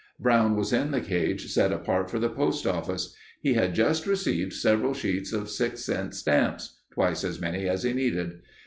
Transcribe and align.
Brown 0.19 0.55
was 0.55 0.73
in 0.73 0.89
the 0.89 0.99
cage 0.99 1.47
set 1.53 1.71
apart 1.71 2.09
for 2.09 2.17
the 2.17 2.27
post 2.27 2.65
office. 2.65 3.13
He 3.39 3.53
had 3.53 3.75
just 3.75 4.07
received 4.07 4.51
several 4.53 4.95
sheets 4.95 5.31
of 5.31 5.47
six 5.47 5.81
cent 5.83 6.15
stamps—twice 6.15 7.23
as 7.23 7.39
many 7.39 7.69
as 7.69 7.83
he 7.83 7.93
needed. 7.93 8.41